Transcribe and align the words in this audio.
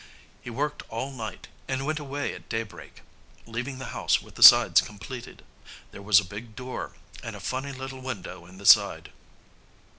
He 0.41 0.49
worked 0.49 0.81
all 0.89 1.11
night 1.11 1.47
and 1.67 1.85
went 1.85 1.99
away 1.99 2.33
at 2.33 2.49
daybreak, 2.49 3.03
leaving 3.45 3.77
the 3.77 3.89
house 3.93 4.19
with 4.19 4.33
the 4.33 4.41
sides 4.41 4.81
completed. 4.81 5.43
There 5.91 6.01
was 6.01 6.19
a 6.19 6.25
big 6.25 6.55
door 6.55 6.93
and 7.21 7.35
a 7.35 7.39
funny 7.39 7.71
little 7.71 7.99
window 8.01 8.47
in 8.47 8.57
the 8.57 8.65
side. 8.65 9.11